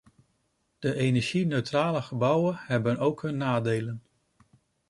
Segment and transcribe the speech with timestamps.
[0.79, 4.01] De energieneutrale gebouwen hebben ook hun nadelen.